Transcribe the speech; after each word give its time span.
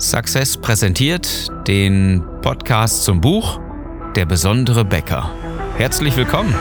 Success 0.00 0.56
präsentiert 0.56 1.48
den 1.68 2.24
Podcast 2.40 3.04
zum 3.04 3.20
Buch 3.20 3.60
Der 4.16 4.24
besondere 4.24 4.82
Bäcker. 4.82 5.30
Herzlich 5.76 6.16
willkommen. 6.16 6.54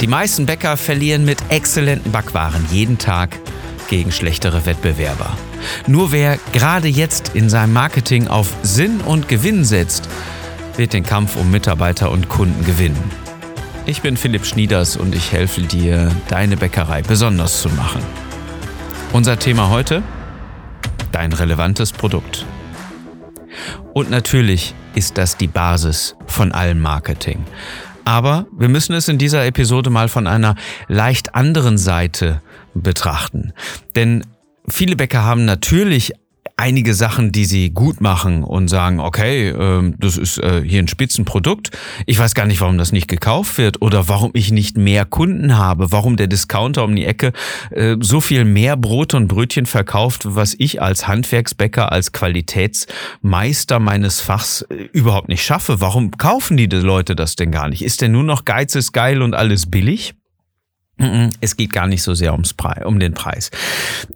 Die 0.00 0.08
meisten 0.08 0.44
Bäcker 0.44 0.76
verlieren 0.76 1.24
mit 1.24 1.38
exzellenten 1.50 2.10
Backwaren 2.10 2.66
jeden 2.72 2.98
Tag 2.98 3.38
gegen 3.88 4.10
schlechtere 4.10 4.66
Wettbewerber. 4.66 5.36
Nur 5.86 6.10
wer 6.10 6.36
gerade 6.52 6.88
jetzt 6.88 7.36
in 7.36 7.48
seinem 7.48 7.74
Marketing 7.74 8.26
auf 8.26 8.54
Sinn 8.62 9.00
und 9.02 9.28
Gewinn 9.28 9.64
setzt, 9.64 10.08
wird 10.76 10.94
den 10.94 11.04
Kampf 11.04 11.36
um 11.36 11.52
Mitarbeiter 11.52 12.10
und 12.10 12.28
Kunden 12.28 12.64
gewinnen. 12.64 13.27
Ich 13.88 14.02
bin 14.02 14.18
Philipp 14.18 14.44
Schnieders 14.44 14.98
und 14.98 15.14
ich 15.14 15.32
helfe 15.32 15.62
dir, 15.62 16.14
deine 16.28 16.58
Bäckerei 16.58 17.00
besonders 17.00 17.62
zu 17.62 17.70
machen. 17.70 18.02
Unser 19.14 19.38
Thema 19.38 19.70
heute? 19.70 20.02
Dein 21.10 21.32
relevantes 21.32 21.92
Produkt. 21.92 22.44
Und 23.94 24.10
natürlich 24.10 24.74
ist 24.94 25.16
das 25.16 25.38
die 25.38 25.46
Basis 25.46 26.16
von 26.26 26.52
allem 26.52 26.80
Marketing. 26.80 27.46
Aber 28.04 28.46
wir 28.52 28.68
müssen 28.68 28.92
es 28.92 29.08
in 29.08 29.16
dieser 29.16 29.46
Episode 29.46 29.88
mal 29.88 30.10
von 30.10 30.26
einer 30.26 30.54
leicht 30.88 31.34
anderen 31.34 31.78
Seite 31.78 32.42
betrachten. 32.74 33.54
Denn 33.96 34.22
viele 34.68 34.96
Bäcker 34.96 35.24
haben 35.24 35.46
natürlich 35.46 36.12
einige 36.58 36.92
Sachen, 36.92 37.30
die 37.30 37.44
sie 37.44 37.70
gut 37.70 38.00
machen 38.00 38.42
und 38.42 38.68
sagen, 38.68 38.98
okay, 39.00 39.50
äh, 39.50 39.92
das 39.96 40.18
ist 40.18 40.38
äh, 40.38 40.62
hier 40.64 40.82
ein 40.82 40.88
Spitzenprodukt. 40.88 41.70
Ich 42.04 42.18
weiß 42.18 42.34
gar 42.34 42.46
nicht, 42.46 42.60
warum 42.60 42.78
das 42.78 42.90
nicht 42.90 43.06
gekauft 43.06 43.58
wird 43.58 43.80
oder 43.80 44.08
warum 44.08 44.32
ich 44.34 44.50
nicht 44.50 44.76
mehr 44.76 45.04
Kunden 45.04 45.56
habe, 45.56 45.92
warum 45.92 46.16
der 46.16 46.26
Discounter 46.26 46.84
um 46.84 46.96
die 46.96 47.06
Ecke 47.06 47.32
äh, 47.70 47.96
so 48.00 48.20
viel 48.20 48.44
mehr 48.44 48.76
Brot 48.76 49.14
und 49.14 49.28
Brötchen 49.28 49.66
verkauft, 49.66 50.22
was 50.24 50.56
ich 50.58 50.82
als 50.82 51.06
Handwerksbäcker, 51.06 51.92
als 51.92 52.12
Qualitätsmeister 52.12 53.78
meines 53.78 54.20
Fachs 54.20 54.62
äh, 54.62 54.88
überhaupt 54.92 55.28
nicht 55.28 55.44
schaffe. 55.44 55.80
Warum 55.80 56.10
kaufen 56.10 56.56
die 56.56 56.66
Leute 56.66 57.14
das 57.14 57.36
denn 57.36 57.52
gar 57.52 57.68
nicht? 57.68 57.82
Ist 57.82 58.00
denn 58.00 58.12
nur 58.12 58.24
noch 58.24 58.44
Geiz 58.44 58.74
ist 58.74 58.92
geil 58.92 59.22
und 59.22 59.34
alles 59.34 59.70
billig? 59.70 60.17
Es 61.40 61.56
geht 61.56 61.72
gar 61.72 61.86
nicht 61.86 62.02
so 62.02 62.14
sehr 62.14 62.32
ums 62.32 62.54
Preis, 62.54 62.84
um 62.84 62.98
den 62.98 63.14
Preis. 63.14 63.50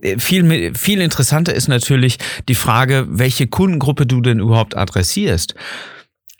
Äh, 0.01 0.19
viel, 0.19 0.75
viel 0.75 1.01
interessanter 1.01 1.55
ist 1.55 1.69
natürlich 1.69 2.19
die 2.49 2.55
Frage, 2.55 3.07
welche 3.09 3.47
Kundengruppe 3.47 4.05
du 4.05 4.21
denn 4.21 4.41
überhaupt 4.41 4.77
adressierst. 4.77 5.55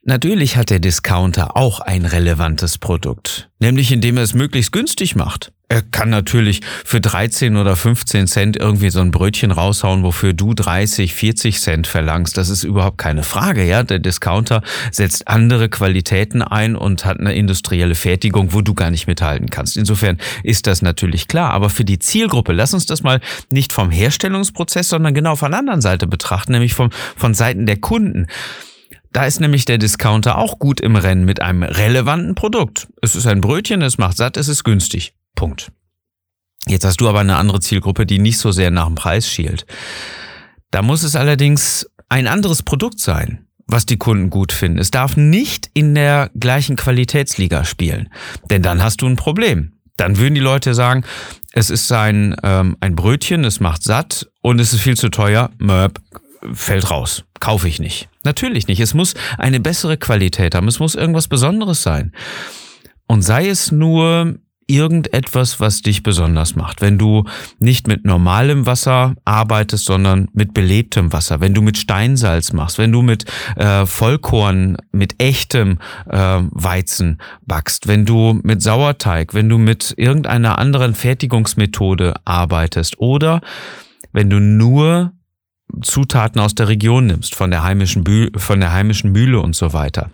Natürlich 0.05 0.57
hat 0.57 0.71
der 0.71 0.81
Discounter 0.81 1.57
auch 1.57 1.79
ein 1.79 2.05
relevantes 2.07 2.79
Produkt, 2.79 3.51
nämlich 3.61 3.93
indem 3.93 4.17
er 4.17 4.25
es 4.25 4.35
möglichst 4.35 4.73
günstig 4.73 5.15
macht. 5.15 5.53
Er 5.69 5.81
kann 5.81 6.11
natürlich 6.11 6.61
für 6.85 7.01
13 7.01 7.57
oder 7.57 7.77
15 7.77 8.27
Cent 8.27 8.57
irgendwie 8.57 8.91
so 8.91 8.99
ein 8.99 9.13
Brötchen 9.13 9.53
raushauen, 9.53 10.03
wofür 10.03 10.33
du 10.33 10.55
30, 10.55 11.15
40 11.15 11.61
Cent 11.61 11.87
verlangst. 11.87 12.37
Das 12.37 12.49
ist 12.49 12.65
überhaupt 12.65 12.99
keine 12.99 13.23
Frage, 13.23 13.65
ja. 13.65 13.85
Der 13.85 14.01
Discounter 14.01 14.63
setzt 14.91 15.29
andere 15.29 15.69
Qualitäten 15.69 16.43
ein 16.43 16.75
und 16.75 17.05
hat 17.05 17.21
eine 17.21 17.35
industrielle 17.35 17.95
Fertigung, 17.95 18.53
wo 18.53 18.61
du 18.61 18.75
gar 18.75 18.91
nicht 18.91 19.07
mithalten 19.07 19.51
kannst. 19.51 19.77
Insofern 19.77 20.19
ist 20.43 20.67
das 20.67 20.83
natürlich 20.83 21.29
klar. 21.29 21.53
Aber 21.53 21.71
für 21.71 21.85
die 21.85 22.01
Zielgruppe, 22.01 22.53
lass 22.53 22.75
uns 22.75 22.87
das 22.87 23.03
mal 23.05 23.21
nicht 23.51 23.73
vom 23.73 23.91
Herstellungsprozess, 23.91 24.89
sondern 24.89 25.15
genau 25.15 25.37
von 25.37 25.53
der 25.53 25.61
anderen 25.61 25.81
Seite 25.81 26.09
betrachten, 26.09 26.53
nämlich 26.53 26.75
vom, 26.75 26.91
von 27.17 27.33
Seiten 27.35 27.65
der 27.67 27.79
Kunden. 27.79 28.27
Da 29.13 29.27
ist 29.27 29.41
nämlich 29.41 29.67
der 29.67 29.79
Discounter 29.79 30.39
auch 30.39 30.59
gut 30.59 30.81
im 30.81 30.97
Rennen 30.97 31.25
mit 31.25 31.43
einem 31.43 31.63
relevanten 31.63 32.35
Produkt. 32.35 32.89
Es 33.03 33.15
ist 33.15 33.27
ein 33.27 33.43
Brötchen, 33.43 33.83
es 33.83 33.99
macht 33.99 34.17
satt, 34.17 34.39
es 34.39 34.49
ist 34.49 34.65
günstig. 34.65 35.15
Punkt. 35.35 35.71
Jetzt 36.67 36.85
hast 36.85 37.01
du 37.01 37.09
aber 37.09 37.21
eine 37.21 37.37
andere 37.37 37.61
Zielgruppe, 37.61 38.07
die 38.07 38.19
nicht 38.19 38.39
so 38.39 38.53
sehr 38.53 38.71
nach 38.71 38.87
dem 38.87 38.95
Preis 38.95 39.29
schielt. 39.29 39.67
Da 40.71 40.81
muss 40.81 41.03
es 41.03 41.17
allerdings 41.17 41.87
ein 42.09 42.27
anderes 42.27 42.63
Produkt 42.63 43.01
sein, 43.01 43.47
was 43.67 43.85
die 43.85 43.99
Kunden 43.99 44.31
gut 44.31 44.53
finden. 44.53 44.79
Es 44.79 44.91
darf 44.91 45.17
nicht 45.17 45.71
in 45.75 45.95
der 45.95 46.31
gleichen 46.39 46.77
Qualitätsliga 46.77 47.65
spielen, 47.65 48.09
denn 48.49 48.63
dann 48.63 48.83
hast 48.83 49.03
du 49.03 49.07
ein 49.07 49.17
Problem. 49.17 49.73
Dann 49.99 50.17
würden 50.17 50.35
die 50.35 50.41
Leute 50.41 50.73
sagen, 50.73 51.05
es 51.53 51.69
ist 51.69 51.93
ein, 51.93 52.35
ähm, 52.43 52.79
ein 52.81 52.97
Brötchen, 52.97 53.45
es 53.45 53.61
macht 53.61 53.83
satt 53.83 54.29
und 54.41 54.59
es 54.59 54.73
ist 54.73 54.81
viel 54.81 54.97
zu 54.97 55.11
teuer, 55.11 55.51
Möb, 55.59 56.01
fällt 56.55 56.91
raus, 56.91 57.25
kaufe 57.41 57.69
ich 57.69 57.79
nicht. 57.79 58.09
Natürlich 58.25 58.69
nicht. 58.69 58.81
Es 58.81 58.95
muss 58.95 59.15
eine 59.39 59.61
bessere 59.61 59.97
Qualität 59.97 60.55
haben, 60.55 60.69
es 60.69 60.79
muss 60.79 60.95
irgendwas 60.95 61.29
Besonderes 61.29 61.83
sein. 61.83 62.13
Und 63.07 63.23
sei 63.23 63.49
es 63.49 63.73
nur 63.73 64.39
irgendetwas, 64.67 65.61
was 65.61 65.83
dich 65.83 66.03
besonders 66.03 66.55
macht. 66.57 66.81
Wenn 66.81 66.99
du 66.99 67.25
nicht 67.59 67.87
mit 67.89 68.05
normalem 68.05 68.65
Wasser 68.65 69.15
arbeitest, 69.25 69.85
sondern 69.85 70.29
mit 70.33 70.55
belebtem 70.55 71.13
Wasser, 71.13 71.41
wenn 71.41 71.53
du 71.53 71.63
mit 71.63 71.77
Steinsalz 71.77 72.53
machst, 72.53 72.79
wenn 72.79 72.93
du 72.93 73.03
mit 73.03 73.25
äh, 73.57 73.85
Vollkorn, 73.87 74.77
mit 74.93 75.23
echtem 75.23 75.79
äh, 76.09 76.17
Weizen 76.51 77.19
backst, 77.45 77.87
wenn 77.87 78.07
du 78.07 78.41
mit 78.43 78.63
Sauerteig, 78.63 79.35
wenn 79.35 79.49
du 79.49 79.59
mit 79.59 79.95
irgendeiner 79.97 80.59
anderen 80.59 80.95
Fertigungsmethode 80.95 82.15
arbeitest 82.25 82.99
oder 82.99 83.41
wenn 84.13 84.31
du 84.31 84.41
nur 84.41 85.13
Zutaten 85.81 86.41
aus 86.41 86.55
der 86.55 86.69
Region 86.69 87.07
nimmst, 87.07 87.35
von 87.35 87.51
der 87.51 87.63
heimischen, 87.63 88.05
Bü 88.05 88.31
von 88.37 88.61
der 88.61 88.73
heimischen 88.73 89.13
Mühle 89.13 89.41
und 89.41 89.57
so 89.57 89.73
weiter 89.73 90.11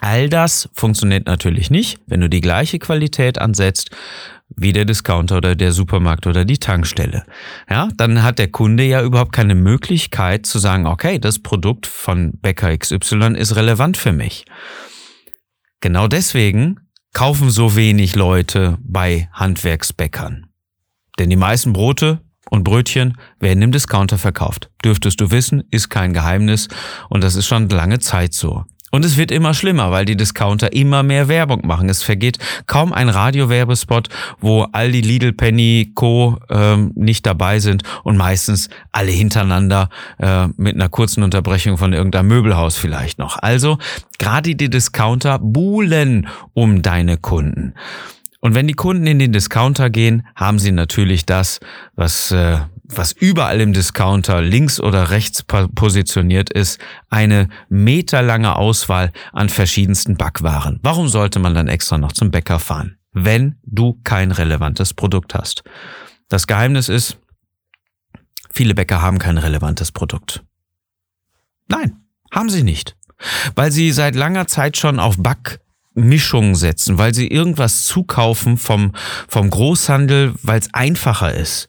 All 0.00 0.28
das 0.28 0.68
funktioniert 0.74 1.26
natürlich 1.26 1.70
nicht, 1.70 1.98
wenn 2.06 2.20
du 2.20 2.28
die 2.28 2.40
gleiche 2.40 2.78
Qualität 2.78 3.38
ansetzt 3.38 3.90
wie 4.56 4.72
der 4.72 4.84
Discounter 4.84 5.38
oder 5.38 5.54
der 5.56 5.72
Supermarkt 5.72 6.26
oder 6.26 6.44
die 6.44 6.58
Tankstelle. 6.58 7.24
Ja, 7.68 7.88
dann 7.96 8.22
hat 8.22 8.38
der 8.38 8.48
Kunde 8.48 8.84
ja 8.84 9.02
überhaupt 9.02 9.32
keine 9.32 9.54
Möglichkeit 9.54 10.46
zu 10.46 10.58
sagen, 10.58 10.86
okay, 10.86 11.18
das 11.18 11.40
Produkt 11.40 11.86
von 11.86 12.32
Bäcker 12.40 12.76
XY 12.76 13.36
ist 13.36 13.56
relevant 13.56 13.96
für 13.96 14.12
mich. 14.12 14.44
Genau 15.80 16.08
deswegen 16.08 16.80
kaufen 17.12 17.50
so 17.50 17.76
wenig 17.76 18.16
Leute 18.16 18.78
bei 18.80 19.28
Handwerksbäckern. 19.32 20.46
Denn 21.18 21.28
die 21.28 21.36
meisten 21.36 21.72
Brote 21.72 22.20
und 22.50 22.64
Brötchen 22.64 23.16
werden 23.40 23.62
im 23.62 23.72
Discounter 23.72 24.18
verkauft. 24.18 24.70
Dürftest 24.84 25.20
du 25.20 25.30
wissen, 25.30 25.64
ist 25.70 25.88
kein 25.88 26.12
Geheimnis 26.12 26.68
und 27.08 27.24
das 27.24 27.36
ist 27.36 27.46
schon 27.46 27.68
lange 27.68 27.98
Zeit 27.98 28.34
so. 28.34 28.64
Und 28.90 29.04
es 29.04 29.16
wird 29.16 29.30
immer 29.30 29.52
schlimmer, 29.52 29.90
weil 29.90 30.04
die 30.04 30.16
Discounter 30.16 30.72
immer 30.72 31.02
mehr 31.02 31.28
Werbung 31.28 31.66
machen. 31.66 31.88
Es 31.88 32.02
vergeht 32.02 32.38
kaum 32.66 32.92
ein 32.92 33.08
Radiowerbespot, 33.08 34.08
wo 34.40 34.62
all 34.72 34.92
die 34.92 35.02
Lidl, 35.02 35.32
Penny, 35.32 35.92
Co. 35.94 36.38
Ähm, 36.48 36.92
nicht 36.94 37.26
dabei 37.26 37.58
sind 37.58 37.82
und 38.04 38.16
meistens 38.16 38.70
alle 38.90 39.10
hintereinander 39.10 39.90
äh, 40.18 40.48
mit 40.56 40.74
einer 40.74 40.88
kurzen 40.88 41.22
Unterbrechung 41.22 41.76
von 41.76 41.92
irgendeinem 41.92 42.28
Möbelhaus 42.28 42.78
vielleicht 42.78 43.18
noch. 43.18 43.36
Also 43.40 43.78
gerade 44.18 44.54
die 44.54 44.70
Discounter 44.70 45.38
buhlen 45.38 46.28
um 46.54 46.80
deine 46.80 47.18
Kunden. 47.18 47.74
Und 48.40 48.54
wenn 48.54 48.68
die 48.68 48.74
Kunden 48.74 49.06
in 49.06 49.18
den 49.18 49.32
Discounter 49.32 49.90
gehen, 49.90 50.26
haben 50.36 50.58
sie 50.58 50.72
natürlich 50.72 51.26
das, 51.26 51.60
was 51.94 52.30
äh, 52.30 52.60
was 52.88 53.12
überall 53.12 53.60
im 53.60 53.72
Discounter 53.72 54.40
links 54.40 54.80
oder 54.80 55.10
rechts 55.10 55.44
positioniert 55.44 56.50
ist, 56.50 56.80
eine 57.10 57.48
meterlange 57.68 58.56
Auswahl 58.56 59.12
an 59.32 59.48
verschiedensten 59.48 60.16
Backwaren. 60.16 60.80
Warum 60.82 61.08
sollte 61.08 61.38
man 61.38 61.54
dann 61.54 61.68
extra 61.68 61.98
noch 61.98 62.12
zum 62.12 62.30
Bäcker 62.30 62.58
fahren, 62.58 62.96
wenn 63.12 63.56
du 63.62 64.00
kein 64.04 64.32
relevantes 64.32 64.94
Produkt 64.94 65.34
hast? 65.34 65.62
Das 66.28 66.46
Geheimnis 66.46 66.88
ist, 66.88 67.18
viele 68.50 68.74
Bäcker 68.74 69.02
haben 69.02 69.18
kein 69.18 69.38
relevantes 69.38 69.92
Produkt. 69.92 70.42
Nein, 71.68 72.00
haben 72.32 72.48
sie 72.48 72.62
nicht. 72.62 72.96
Weil 73.54 73.70
sie 73.70 73.92
seit 73.92 74.14
langer 74.14 74.46
Zeit 74.46 74.76
schon 74.76 74.98
auf 74.98 75.16
Backmischungen 75.98 76.54
setzen, 76.54 76.98
weil 76.98 77.14
sie 77.14 77.28
irgendwas 77.28 77.84
zukaufen 77.84 78.56
vom, 78.56 78.92
vom 79.28 79.50
Großhandel, 79.50 80.34
weil 80.42 80.60
es 80.60 80.72
einfacher 80.72 81.34
ist 81.34 81.68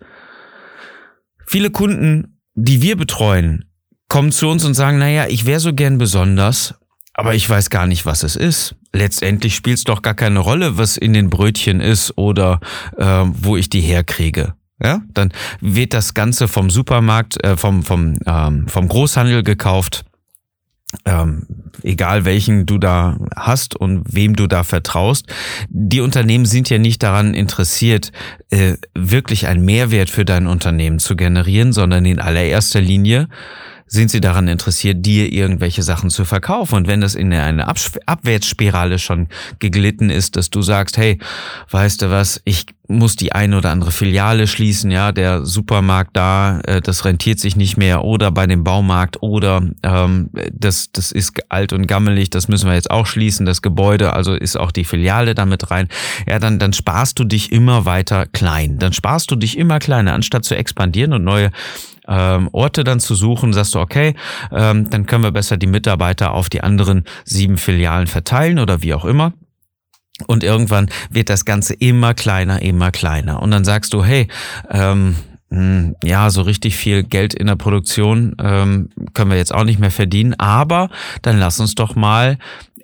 Viele 1.49 1.71
Kunden, 1.71 2.39
die 2.53 2.83
wir 2.83 2.95
betreuen, 2.95 3.65
kommen 4.07 4.31
zu 4.31 4.47
uns 4.49 4.65
und 4.65 4.75
sagen, 4.75 4.99
naja, 4.99 5.25
ich 5.27 5.47
wäre 5.47 5.59
so 5.59 5.73
gern 5.73 5.97
besonders, 5.97 6.75
aber 7.15 7.33
ich 7.33 7.49
weiß 7.49 7.71
gar 7.71 7.87
nicht, 7.87 8.05
was 8.05 8.21
es 8.21 8.35
ist. 8.35 8.75
Letztendlich 8.93 9.55
spielt 9.55 9.79
es 9.79 9.83
doch 9.83 10.03
gar 10.03 10.13
keine 10.13 10.41
Rolle, 10.41 10.77
was 10.77 10.95
in 10.95 11.13
den 11.13 11.31
Brötchen 11.31 11.81
ist 11.81 12.15
oder 12.19 12.59
äh, 12.97 13.23
wo 13.25 13.57
ich 13.57 13.67
die 13.67 13.81
herkriege. 13.81 14.53
Ja, 14.79 15.01
dann 15.15 15.33
wird 15.59 15.95
das 15.95 16.13
Ganze 16.13 16.47
vom 16.47 16.69
Supermarkt, 16.69 17.43
äh, 17.43 17.57
vom, 17.57 17.81
vom, 17.81 18.19
ähm, 18.27 18.67
vom 18.67 18.87
Großhandel 18.87 19.41
gekauft 19.41 20.05
ähm, 21.05 21.45
egal 21.83 22.25
welchen 22.25 22.65
du 22.65 22.77
da 22.77 23.17
hast 23.35 23.75
und 23.75 24.03
wem 24.13 24.35
du 24.35 24.47
da 24.47 24.63
vertraust. 24.63 25.27
Die 25.69 26.01
Unternehmen 26.01 26.45
sind 26.45 26.69
ja 26.69 26.77
nicht 26.77 27.03
daran 27.03 27.33
interessiert, 27.33 28.11
äh, 28.49 28.73
wirklich 28.95 29.47
einen 29.47 29.63
Mehrwert 29.63 30.09
für 30.09 30.25
dein 30.25 30.47
Unternehmen 30.47 30.99
zu 30.99 31.15
generieren, 31.15 31.73
sondern 31.73 32.05
in 32.05 32.19
allererster 32.19 32.81
Linie 32.81 33.27
sind 33.89 34.11
sie 34.11 34.21
daran 34.21 34.47
interessiert, 34.47 35.05
dir 35.05 35.33
irgendwelche 35.33 35.83
Sachen 35.83 36.09
zu 36.09 36.23
verkaufen. 36.23 36.75
Und 36.75 36.87
wenn 36.87 37.01
das 37.01 37.15
in 37.15 37.33
eine 37.33 37.67
Abwärtsspirale 37.67 38.99
schon 38.99 39.27
geglitten 39.57 40.09
ist, 40.09 40.35
dass 40.35 40.49
du 40.49 40.61
sagst, 40.61 40.97
hey, 40.97 41.17
weißt 41.71 42.03
du 42.03 42.11
was, 42.11 42.39
ich 42.45 42.67
muss 42.87 43.15
die 43.15 43.33
eine 43.33 43.57
oder 43.57 43.69
andere 43.69 43.91
Filiale 43.91 44.47
schließen, 44.47 44.89
ja, 44.89 45.11
der 45.11 45.45
Supermarkt 45.45 46.17
da, 46.17 46.59
äh, 46.61 46.81
das 46.81 47.05
rentiert 47.05 47.39
sich 47.39 47.55
nicht 47.55 47.77
mehr 47.77 48.03
oder 48.03 48.31
bei 48.31 48.47
dem 48.47 48.63
Baumarkt 48.63 49.21
oder 49.21 49.61
ähm, 49.83 50.31
das, 50.51 50.91
das 50.91 51.11
ist 51.11 51.39
alt 51.49 51.71
und 51.71 51.85
gammelig, 51.85 52.31
das 52.31 52.47
müssen 52.47 52.67
wir 52.67 52.73
jetzt 52.73 52.89
auch 52.89 53.05
schließen, 53.05 53.45
das 53.45 53.61
Gebäude, 53.61 54.13
also 54.13 54.33
ist 54.33 54.57
auch 54.57 54.71
die 54.71 54.85
Filiale 54.85 55.35
damit 55.35 55.69
rein, 55.69 55.87
ja, 56.27 56.39
dann, 56.39 56.57
dann 56.57 56.73
sparst 56.73 57.19
du 57.19 57.25
dich 57.25 57.51
immer 57.51 57.85
weiter 57.85 58.25
klein, 58.25 58.79
dann 58.79 58.91
sparst 58.91 59.29
du 59.29 59.35
dich 59.35 59.57
immer 59.57 59.77
kleiner, 59.77 60.13
anstatt 60.13 60.43
zu 60.43 60.55
expandieren 60.55 61.13
und 61.13 61.23
neue 61.23 61.51
ähm, 62.09 62.49
Orte 62.51 62.83
dann 62.83 62.99
zu 62.99 63.15
suchen, 63.15 63.53
sagst 63.53 63.75
du, 63.75 63.79
okay, 63.79 64.15
ähm, 64.51 64.89
dann 64.89 65.05
können 65.05 65.23
wir 65.23 65.31
besser 65.31 65.57
die 65.57 65.67
Mitarbeiter 65.67 66.33
auf 66.33 66.49
die 66.49 66.61
anderen 66.61 67.05
sieben 67.23 67.57
Filialen 67.57 68.07
verteilen 68.07 68.59
oder 68.59 68.81
wie 68.81 68.93
auch 68.93 69.05
immer. 69.05 69.33
Und 70.27 70.43
irgendwann 70.43 70.89
wird 71.09 71.29
das 71.29 71.45
Ganze 71.45 71.73
immer 71.75 72.13
kleiner, 72.13 72.61
immer 72.61 72.91
kleiner. 72.91 73.41
Und 73.41 73.51
dann 73.51 73.63
sagst 73.63 73.93
du, 73.93 74.03
hey, 74.03 74.27
ähm, 74.69 75.15
hm, 75.49 75.95
ja, 76.03 76.29
so 76.29 76.41
richtig 76.41 76.75
viel 76.75 77.03
Geld 77.03 77.33
in 77.33 77.47
der 77.47 77.55
Produktion 77.55 78.35
ähm, 78.39 78.89
können 79.13 79.31
wir 79.31 79.37
jetzt 79.37 79.53
auch 79.53 79.63
nicht 79.63 79.79
mehr 79.79 79.91
verdienen, 79.91 80.35
aber 80.37 80.89
dann 81.21 81.39
lass 81.39 81.59
uns 81.59 81.73
doch 81.73 81.95
mal 81.95 82.37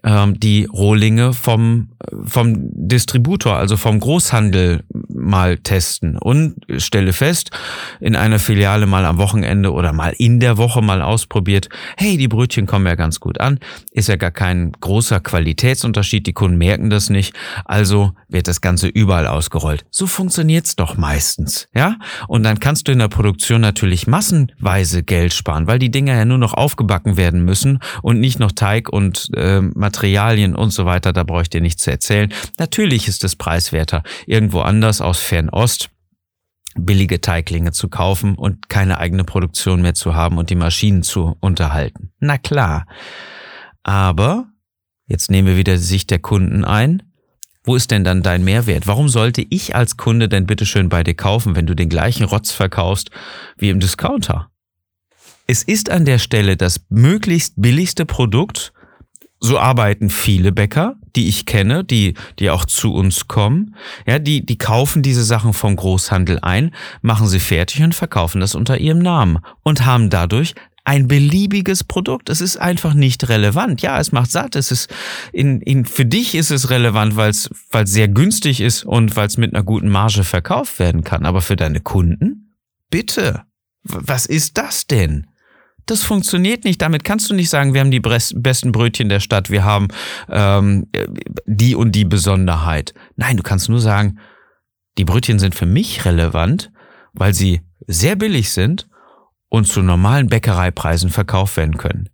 ähm, 0.03 0.39
die 0.39 0.65
Rohlinge 0.65 1.33
vom, 1.33 1.89
vom 2.23 2.55
Distributor, 2.57 3.55
also 3.55 3.77
vom 3.77 3.99
Großhandel 3.99 4.83
mal 5.25 5.57
testen 5.57 6.17
und 6.17 6.55
stelle 6.77 7.13
fest, 7.13 7.51
in 7.99 8.15
einer 8.15 8.39
Filiale 8.39 8.85
mal 8.85 9.05
am 9.05 9.17
Wochenende 9.17 9.71
oder 9.73 9.91
mal 9.91 10.13
in 10.17 10.39
der 10.39 10.57
Woche 10.57 10.81
mal 10.81 11.01
ausprobiert, 11.01 11.69
hey, 11.97 12.17
die 12.17 12.27
Brötchen 12.27 12.65
kommen 12.65 12.85
ja 12.85 12.95
ganz 12.95 13.19
gut 13.19 13.39
an, 13.41 13.59
ist 13.91 14.07
ja 14.07 14.15
gar 14.15 14.31
kein 14.31 14.71
großer 14.79 15.19
Qualitätsunterschied, 15.19 16.27
die 16.27 16.33
Kunden 16.33 16.57
merken 16.57 16.89
das 16.89 17.09
nicht, 17.09 17.33
also 17.65 18.13
wird 18.29 18.47
das 18.47 18.61
Ganze 18.61 18.87
überall 18.87 19.27
ausgerollt. 19.27 19.85
So 19.89 20.07
funktioniert's 20.07 20.75
doch 20.75 20.97
meistens, 20.97 21.67
ja? 21.73 21.97
Und 22.27 22.43
dann 22.43 22.59
kannst 22.59 22.87
du 22.87 22.91
in 22.91 22.99
der 22.99 23.07
Produktion 23.07 23.61
natürlich 23.61 24.07
massenweise 24.07 25.03
Geld 25.03 25.33
sparen, 25.33 25.67
weil 25.67 25.79
die 25.79 25.91
Dinger 25.91 26.15
ja 26.15 26.25
nur 26.25 26.37
noch 26.37 26.53
aufgebacken 26.53 27.17
werden 27.17 27.43
müssen 27.43 27.79
und 28.01 28.19
nicht 28.19 28.39
noch 28.39 28.51
Teig 28.51 28.89
und 28.89 29.29
äh, 29.35 29.61
Materialien 29.61 30.55
und 30.55 30.71
so 30.71 30.85
weiter, 30.85 31.13
da 31.13 31.23
brauche 31.23 31.43
ich 31.43 31.49
dir 31.49 31.61
nichts 31.61 31.83
zu 31.83 31.91
erzählen. 31.91 32.31
Natürlich 32.59 33.07
ist 33.07 33.23
es 33.23 33.35
preiswerter, 33.35 34.03
irgendwo 34.27 34.61
anders 34.61 35.01
aus 35.01 35.14
Fernost 35.19 35.89
billige 36.77 37.21
Teiglinge 37.21 37.71
zu 37.71 37.89
kaufen 37.89 38.35
und 38.35 38.69
keine 38.69 38.99
eigene 38.99 39.23
Produktion 39.23 39.81
mehr 39.81 39.93
zu 39.93 40.13
haben 40.13 40.37
und 40.37 40.49
die 40.49 40.55
Maschinen 40.55 41.03
zu 41.03 41.37
unterhalten. 41.39 42.11
Na 42.19 42.37
klar. 42.37 42.85
Aber, 43.83 44.47
jetzt 45.07 45.31
nehmen 45.31 45.47
wir 45.47 45.57
wieder 45.57 45.73
die 45.73 45.83
Sicht 45.83 46.11
der 46.11 46.19
Kunden 46.19 46.65
ein, 46.65 47.03
wo 47.63 47.75
ist 47.75 47.91
denn 47.91 48.03
dann 48.03 48.21
dein 48.21 48.43
Mehrwert? 48.43 48.85
Warum 48.87 49.09
sollte 49.09 49.45
ich 49.49 49.75
als 49.75 49.97
Kunde 49.97 50.29
denn 50.29 50.45
bitteschön 50.45 50.89
bei 50.89 51.03
dir 51.03 51.15
kaufen, 51.15 51.55
wenn 51.55 51.65
du 51.65 51.75
den 51.75 51.89
gleichen 51.89 52.23
Rotz 52.23 52.51
verkaufst 52.51 53.09
wie 53.57 53.69
im 53.69 53.79
Discounter? 53.79 54.51
Es 55.47 55.63
ist 55.63 55.89
an 55.89 56.05
der 56.05 56.19
Stelle 56.19 56.57
das 56.57 56.85
möglichst 56.89 57.53
billigste 57.57 58.05
Produkt 58.05 58.73
so 59.45 59.59
arbeiten 59.59 60.09
viele 60.09 60.51
Bäcker, 60.51 60.95
die 61.15 61.27
ich 61.27 61.45
kenne, 61.45 61.83
die, 61.83 62.15
die 62.39 62.49
auch 62.49 62.65
zu 62.65 62.93
uns 62.93 63.27
kommen. 63.27 63.75
Ja, 64.05 64.19
die, 64.19 64.45
die 64.45 64.57
kaufen 64.57 65.01
diese 65.01 65.23
Sachen 65.23 65.53
vom 65.53 65.75
Großhandel 65.75 66.39
ein, 66.41 66.71
machen 67.01 67.27
sie 67.27 67.39
fertig 67.39 67.83
und 67.83 67.95
verkaufen 67.95 68.41
das 68.41 68.55
unter 68.55 68.77
ihrem 68.77 68.99
Namen 68.99 69.39
und 69.63 69.85
haben 69.85 70.09
dadurch 70.09 70.55
ein 70.85 71.07
beliebiges 71.07 71.83
Produkt. 71.83 72.29
Es 72.29 72.41
ist 72.41 72.57
einfach 72.57 72.93
nicht 72.93 73.27
relevant. 73.27 73.81
Ja, 73.81 73.99
es 73.99 74.11
macht 74.11 74.31
satt. 74.31 74.55
Es 74.55 74.71
ist 74.71 74.93
in, 75.33 75.61
in 75.61 75.85
für 75.85 76.05
dich 76.05 76.35
ist 76.35 76.51
es 76.51 76.69
relevant, 76.69 77.15
weil 77.15 77.31
es 77.31 77.49
weil 77.71 77.85
es 77.85 77.91
sehr 77.91 78.07
günstig 78.07 78.61
ist 78.61 78.85
und 78.85 79.15
weil 79.15 79.27
es 79.27 79.37
mit 79.37 79.53
einer 79.53 79.63
guten 79.63 79.89
Marge 79.89 80.23
verkauft 80.23 80.77
werden 80.79 81.03
kann. 81.03 81.25
Aber 81.25 81.41
für 81.41 81.55
deine 81.55 81.81
Kunden, 81.81 82.55
bitte, 82.91 83.41
was 83.83 84.27
ist 84.27 84.57
das 84.57 84.85
denn? 84.85 85.27
Das 85.85 86.03
funktioniert 86.03 86.63
nicht. 86.63 86.81
Damit 86.81 87.03
kannst 87.03 87.29
du 87.29 87.35
nicht 87.35 87.49
sagen, 87.49 87.73
wir 87.73 87.81
haben 87.81 87.91
die 87.91 87.99
besten 87.99 88.71
Brötchen 88.71 89.09
der 89.09 89.19
Stadt, 89.19 89.49
wir 89.49 89.63
haben 89.63 89.87
ähm, 90.29 90.87
die 91.45 91.75
und 91.75 91.91
die 91.93 92.05
Besonderheit. 92.05 92.93
Nein, 93.15 93.37
du 93.37 93.43
kannst 93.43 93.69
nur 93.69 93.79
sagen, 93.79 94.19
die 94.97 95.05
Brötchen 95.05 95.39
sind 95.39 95.53
für 95.53 95.65
mich 95.65 96.05
relevant, 96.05 96.71
weil 97.13 97.33
sie 97.33 97.61
sehr 97.87 98.15
billig 98.15 98.51
sind 98.51 98.87
und 99.49 99.67
zu 99.67 99.81
normalen 99.81 100.27
Bäckereipreisen 100.27 101.11
verkauft 101.11 101.57
werden 101.57 101.77
können. 101.77 102.09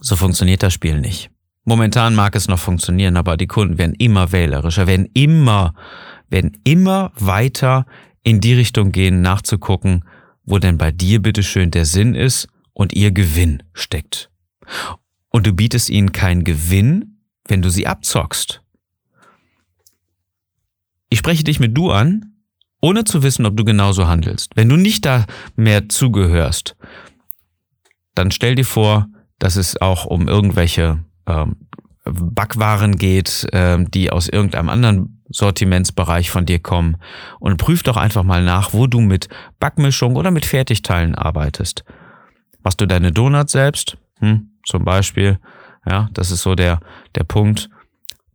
So 0.00 0.16
funktioniert 0.16 0.62
das 0.62 0.72
Spiel 0.72 1.00
nicht. 1.00 1.30
Momentan 1.64 2.16
mag 2.16 2.34
es 2.34 2.48
noch 2.48 2.58
funktionieren, 2.58 3.16
aber 3.16 3.36
die 3.36 3.46
Kunden 3.46 3.78
werden 3.78 3.94
immer 3.94 4.32
wählerischer, 4.32 4.88
werden 4.88 5.08
immer, 5.14 5.74
werden 6.28 6.58
immer 6.64 7.12
weiter 7.14 7.86
in 8.24 8.40
die 8.40 8.54
Richtung 8.54 8.90
gehen, 8.90 9.22
nachzugucken, 9.22 10.04
wo 10.44 10.58
denn 10.58 10.78
bei 10.78 10.90
dir 10.90 11.20
bitteschön 11.20 11.70
der 11.70 11.84
Sinn 11.84 12.14
ist 12.14 12.48
und 12.72 12.92
ihr 12.94 13.10
Gewinn 13.10 13.62
steckt. 13.72 14.30
Und 15.28 15.46
du 15.46 15.52
bietest 15.52 15.90
ihnen 15.90 16.12
keinen 16.12 16.44
Gewinn, 16.44 17.18
wenn 17.46 17.62
du 17.62 17.70
sie 17.70 17.86
abzockst. 17.86 18.62
Ich 21.08 21.18
spreche 21.18 21.44
dich 21.44 21.60
mit 21.60 21.76
du 21.76 21.90
an, 21.90 22.32
ohne 22.80 23.04
zu 23.04 23.22
wissen, 23.22 23.46
ob 23.46 23.56
du 23.56 23.64
genauso 23.64 24.08
handelst. 24.08 24.56
Wenn 24.56 24.68
du 24.68 24.76
nicht 24.76 25.04
da 25.04 25.26
mehr 25.56 25.88
zugehörst, 25.88 26.76
dann 28.14 28.30
stell 28.30 28.54
dir 28.54 28.64
vor, 28.64 29.08
dass 29.38 29.56
es 29.56 29.80
auch 29.80 30.04
um 30.04 30.28
irgendwelche 30.28 31.04
ähm, 31.26 31.56
Backwaren 32.04 32.96
geht, 32.96 33.46
ähm, 33.52 33.90
die 33.90 34.10
aus 34.10 34.28
irgendeinem 34.28 34.68
anderen 34.68 35.21
Sortimentsbereich 35.32 36.30
von 36.30 36.46
dir 36.46 36.58
kommen 36.58 36.96
und 37.40 37.56
prüf 37.56 37.82
doch 37.82 37.96
einfach 37.96 38.22
mal 38.22 38.42
nach, 38.42 38.72
wo 38.72 38.86
du 38.86 39.00
mit 39.00 39.28
Backmischung 39.58 40.16
oder 40.16 40.30
mit 40.30 40.46
Fertigteilen 40.46 41.14
arbeitest. 41.14 41.84
Machst 42.62 42.80
du 42.80 42.86
deine 42.86 43.12
Donuts 43.12 43.52
selbst? 43.52 43.96
Hm, 44.20 44.50
zum 44.64 44.84
Beispiel. 44.84 45.38
Ja, 45.88 46.08
das 46.14 46.30
ist 46.30 46.42
so 46.42 46.54
der, 46.54 46.80
der 47.16 47.24
Punkt. 47.24 47.68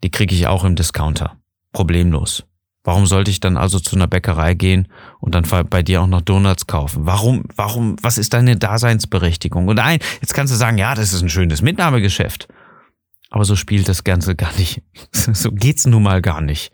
Die 0.04 0.12
kriege 0.12 0.36
ich 0.36 0.48
auch 0.48 0.64
im 0.64 0.76
Discounter. 0.76 1.38
Problemlos. 1.72 2.44
Warum 2.84 3.06
sollte 3.06 3.32
ich 3.32 3.42
dann 3.42 3.58
also 3.58 3.80
zu 3.80 3.98
einer 3.98 4.08
Bäckerei 4.08 4.54
gehen 4.54 4.88
und 5.20 5.36
dann 5.36 5.44
bei 5.70 5.84
dir 5.84 6.02
auch 6.02 6.08
noch 6.08 6.22
Donuts 6.22 6.68
kaufen? 6.68 7.06
Warum, 7.06 7.44
warum, 7.56 7.98
was 8.02 8.18
ist 8.18 8.34
deine 8.34 8.56
Daseinsberechtigung? 8.56 9.68
Und 9.68 9.80
ein, 9.80 10.00
jetzt 10.22 10.34
kannst 10.34 10.54
du 10.54 10.58
sagen, 10.58 10.78
ja, 10.78 10.96
das 10.96 11.12
ist 11.12 11.22
ein 11.22 11.30
schönes 11.30 11.62
Mitnahmegeschäft. 11.62 12.48
Aber 13.30 13.44
so 13.44 13.58
spielt 13.58 13.90
das 13.90 14.04
Ganze 14.04 14.36
gar 14.36 14.54
nicht. 14.58 14.82
So 15.12 15.52
geht's 15.52 15.86
nun 15.86 16.04
mal 16.04 16.22
gar 16.22 16.40
nicht. 16.40 16.72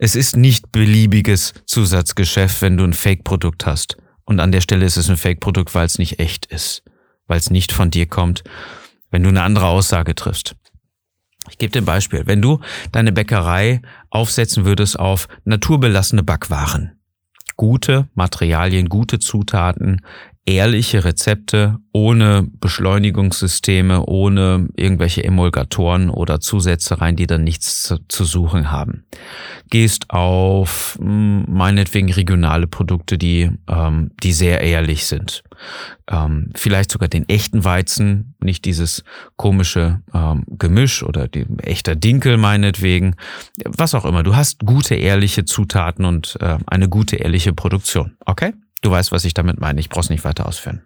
Es 0.00 0.14
ist 0.14 0.36
nicht 0.36 0.70
beliebiges 0.70 1.54
Zusatzgeschäft, 1.66 2.62
wenn 2.62 2.76
du 2.76 2.84
ein 2.84 2.92
Fake-Produkt 2.92 3.66
hast. 3.66 3.96
Und 4.24 4.38
an 4.38 4.52
der 4.52 4.60
Stelle 4.60 4.86
ist 4.86 4.96
es 4.96 5.10
ein 5.10 5.16
Fake-Produkt, 5.16 5.74
weil 5.74 5.86
es 5.86 5.98
nicht 5.98 6.20
echt 6.20 6.46
ist, 6.46 6.84
weil 7.26 7.38
es 7.38 7.50
nicht 7.50 7.72
von 7.72 7.90
dir 7.90 8.06
kommt, 8.06 8.44
wenn 9.10 9.24
du 9.24 9.28
eine 9.28 9.42
andere 9.42 9.66
Aussage 9.66 10.14
triffst. 10.14 10.54
Ich 11.50 11.58
gebe 11.58 11.72
dir 11.72 11.82
ein 11.82 11.86
Beispiel. 11.86 12.26
Wenn 12.26 12.40
du 12.40 12.60
deine 12.92 13.10
Bäckerei 13.10 13.82
aufsetzen 14.10 14.64
würdest 14.64 14.98
auf 14.98 15.26
naturbelassene 15.44 16.22
Backwaren, 16.22 16.92
gute 17.56 18.08
Materialien, 18.14 18.88
gute 18.88 19.18
Zutaten, 19.18 20.02
ehrliche 20.48 21.04
Rezepte 21.04 21.78
ohne 21.92 22.48
Beschleunigungssysteme, 22.60 24.06
ohne 24.06 24.68
irgendwelche 24.76 25.22
Emulgatoren 25.22 26.08
oder 26.08 26.40
Zusätze 26.40 27.02
rein, 27.02 27.16
die 27.16 27.26
dann 27.26 27.44
nichts 27.44 27.94
zu, 28.08 28.24
suchen 28.24 28.70
haben. 28.70 29.04
Gehst 29.68 30.08
auf 30.08 30.96
hm, 30.98 31.44
meinetwegen 31.48 32.10
regionale 32.10 32.66
Produkte, 32.66 33.18
die, 33.18 33.50
ähm, 33.68 34.10
die 34.22 34.32
sehr 34.32 34.62
ehrlich 34.62 35.04
sind. 35.04 35.42
Ähm, 36.10 36.50
vielleicht 36.54 36.92
sogar 36.92 37.08
den 37.08 37.28
echten 37.28 37.64
Weizen, 37.64 38.34
nicht 38.40 38.64
dieses 38.64 39.04
komische 39.36 40.00
ähm, 40.14 40.44
Gemisch 40.46 41.02
oder 41.02 41.28
die 41.28 41.44
echter 41.58 41.94
Dinkel 41.94 42.38
meinetwegen. 42.38 43.16
Was 43.66 43.94
auch 43.94 44.06
immer. 44.06 44.22
Du 44.22 44.34
hast 44.34 44.60
gute, 44.60 44.94
ehrliche 44.94 45.44
Zutaten 45.44 46.06
und 46.06 46.38
äh, 46.40 46.56
eine 46.66 46.88
gute, 46.88 47.16
ehrliche 47.16 47.52
Produktion. 47.52 48.16
Okay? 48.24 48.54
Du 48.82 48.90
weißt, 48.90 49.12
was 49.12 49.24
ich 49.24 49.34
damit 49.34 49.60
meine. 49.60 49.80
Ich 49.80 49.88
brauch's 49.88 50.10
nicht 50.10 50.24
weiter 50.24 50.46
ausführen. 50.46 50.82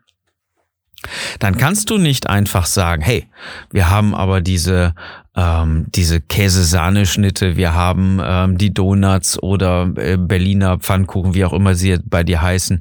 Dann 1.40 1.56
kannst 1.56 1.90
du 1.90 1.98
nicht 1.98 2.28
einfach 2.28 2.66
sagen, 2.66 3.02
hey, 3.02 3.28
wir 3.70 3.90
haben 3.90 4.14
aber 4.14 4.40
diese, 4.40 4.94
ähm, 5.34 5.86
diese 5.88 6.20
Käse-Sahne-Schnitte, 6.20 7.56
wir 7.56 7.74
haben 7.74 8.20
ähm, 8.22 8.56
die 8.56 8.72
Donuts 8.72 9.42
oder 9.42 9.92
äh, 9.96 10.16
Berliner 10.16 10.78
Pfannkuchen, 10.78 11.34
wie 11.34 11.44
auch 11.44 11.52
immer 11.52 11.74
sie 11.74 11.98
bei 12.04 12.22
dir 12.22 12.40
heißen, 12.40 12.80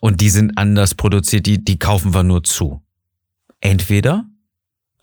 und 0.00 0.22
die 0.22 0.30
sind 0.30 0.56
anders 0.56 0.94
produziert, 0.94 1.44
die, 1.44 1.62
die 1.62 1.78
kaufen 1.78 2.14
wir 2.14 2.22
nur 2.22 2.42
zu. 2.42 2.82
Entweder 3.60 4.24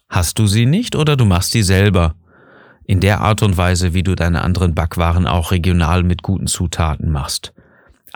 hast 0.09 0.39
du 0.39 0.47
sie 0.47 0.65
nicht 0.65 0.95
oder 0.95 1.15
du 1.15 1.25
machst 1.25 1.53
die 1.53 1.63
selber. 1.63 2.15
In 2.85 3.01
der 3.01 3.19
Art 3.21 3.43
und 3.43 3.57
Weise, 3.57 3.93
wie 3.93 4.01
du 4.01 4.15
deine 4.15 4.41
anderen 4.41 4.73
Backwaren 4.73 5.27
auch 5.27 5.51
regional 5.51 6.03
mit 6.03 6.23
guten 6.23 6.47
Zutaten 6.47 7.11
machst. 7.11 7.53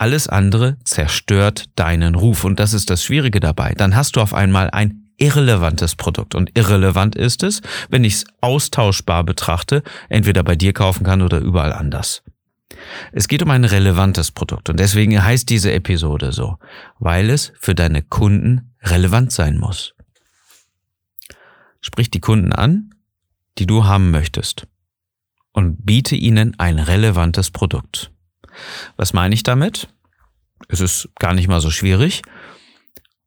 Alles 0.01 0.27
andere 0.27 0.77
zerstört 0.83 1.65
deinen 1.75 2.15
Ruf. 2.15 2.43
Und 2.43 2.59
das 2.59 2.73
ist 2.73 2.89
das 2.89 3.03
Schwierige 3.03 3.39
dabei. 3.39 3.75
Dann 3.75 3.95
hast 3.95 4.15
du 4.15 4.21
auf 4.21 4.33
einmal 4.33 4.71
ein 4.71 5.11
irrelevantes 5.17 5.95
Produkt. 5.95 6.33
Und 6.33 6.57
irrelevant 6.57 7.15
ist 7.15 7.43
es, 7.43 7.61
wenn 7.91 8.03
ich 8.03 8.15
es 8.15 8.25
austauschbar 8.41 9.23
betrachte, 9.23 9.83
entweder 10.09 10.41
bei 10.41 10.55
dir 10.55 10.73
kaufen 10.73 11.03
kann 11.03 11.21
oder 11.21 11.37
überall 11.37 11.71
anders. 11.71 12.23
Es 13.11 13.27
geht 13.27 13.43
um 13.43 13.51
ein 13.51 13.63
relevantes 13.63 14.31
Produkt 14.31 14.71
und 14.71 14.79
deswegen 14.79 15.23
heißt 15.23 15.47
diese 15.47 15.71
Episode 15.71 16.31
so, 16.31 16.57
weil 16.97 17.29
es 17.29 17.53
für 17.59 17.75
deine 17.75 18.01
Kunden 18.01 18.73
relevant 18.81 19.31
sein 19.31 19.59
muss. 19.59 19.93
Sprich 21.79 22.09
die 22.09 22.21
Kunden 22.21 22.53
an, 22.53 22.89
die 23.59 23.67
du 23.67 23.85
haben 23.85 24.09
möchtest 24.09 24.65
und 25.51 25.85
biete 25.85 26.15
ihnen 26.15 26.57
ein 26.57 26.79
relevantes 26.79 27.51
Produkt. 27.51 28.10
Was 28.97 29.13
meine 29.13 29.33
ich 29.33 29.43
damit? 29.43 29.87
Es 30.67 30.79
ist 30.79 31.09
gar 31.19 31.33
nicht 31.33 31.47
mal 31.47 31.61
so 31.61 31.71
schwierig. 31.71 32.21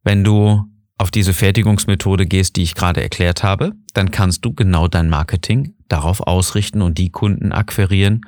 Wenn 0.03 0.25
du 0.25 0.65
auf 0.97 1.11
diese 1.11 1.35
Fertigungsmethode 1.35 2.27
gehst, 2.27 2.57
die 2.57 2.63
ich 2.63 2.75
gerade 2.75 3.03
erklärt 3.03 3.43
habe, 3.43 3.73
dann 3.95 4.11
kannst 4.11 4.45
du 4.45 4.55
genau 4.55 4.89
dein 4.89 5.09
Marketing 5.09 5.75
darauf 5.89 6.21
ausrichten 6.21 6.83
und 6.83 6.99
die 6.99 7.11
Kunden 7.11 7.53
akquirieren, 7.53 8.23